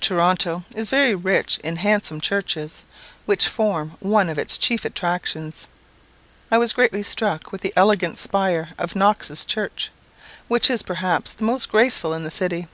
Toronto 0.00 0.64
is 0.74 0.90
very 0.90 1.14
rich 1.14 1.58
in 1.62 1.76
handsome 1.76 2.20
churches, 2.20 2.82
which 3.24 3.46
form 3.46 3.96
one 4.00 4.28
of 4.28 4.36
its 4.36 4.58
chief 4.58 4.84
attractions. 4.84 5.68
I 6.50 6.58
was 6.58 6.72
greatly 6.72 7.04
struck 7.04 7.52
with 7.52 7.60
the 7.60 7.72
elegant 7.76 8.18
spire 8.18 8.70
of 8.78 8.96
Knox's 8.96 9.44
church, 9.44 9.92
which 10.48 10.70
is 10.70 10.82
perhaps 10.82 11.32
the 11.34 11.44
most 11.44 11.68
graceful 11.70 12.12
in 12.14 12.24
the 12.24 12.32
city. 12.32 12.66